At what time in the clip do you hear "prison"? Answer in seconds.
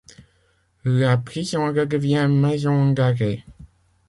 1.19-1.65